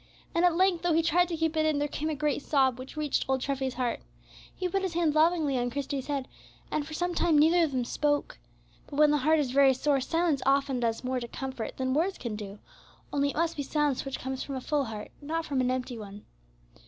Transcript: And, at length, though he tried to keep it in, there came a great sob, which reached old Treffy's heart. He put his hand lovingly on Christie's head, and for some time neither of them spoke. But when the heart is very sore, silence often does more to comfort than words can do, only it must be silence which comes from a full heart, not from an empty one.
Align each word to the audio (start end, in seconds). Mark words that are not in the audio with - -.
And, 0.33 0.43
at 0.45 0.55
length, 0.55 0.81
though 0.81 0.93
he 0.93 1.03
tried 1.03 1.27
to 1.27 1.37
keep 1.37 1.55
it 1.55 1.63
in, 1.63 1.77
there 1.77 1.87
came 1.87 2.09
a 2.09 2.15
great 2.15 2.41
sob, 2.41 2.79
which 2.79 2.97
reached 2.97 3.23
old 3.29 3.39
Treffy's 3.39 3.75
heart. 3.75 3.99
He 4.55 4.67
put 4.67 4.81
his 4.81 4.95
hand 4.95 5.13
lovingly 5.13 5.59
on 5.59 5.69
Christie's 5.69 6.07
head, 6.07 6.27
and 6.71 6.87
for 6.87 6.95
some 6.95 7.13
time 7.13 7.37
neither 7.37 7.63
of 7.63 7.71
them 7.71 7.85
spoke. 7.85 8.39
But 8.87 8.95
when 8.95 9.11
the 9.11 9.17
heart 9.19 9.37
is 9.37 9.51
very 9.51 9.75
sore, 9.75 10.01
silence 10.01 10.41
often 10.43 10.79
does 10.79 11.03
more 11.03 11.19
to 11.19 11.27
comfort 11.27 11.77
than 11.77 11.93
words 11.93 12.17
can 12.17 12.35
do, 12.35 12.57
only 13.13 13.29
it 13.29 13.35
must 13.35 13.55
be 13.55 13.61
silence 13.61 14.03
which 14.03 14.19
comes 14.19 14.41
from 14.41 14.55
a 14.55 14.59
full 14.61 14.85
heart, 14.85 15.11
not 15.21 15.45
from 15.45 15.61
an 15.61 15.69
empty 15.69 15.99
one. 15.99 16.25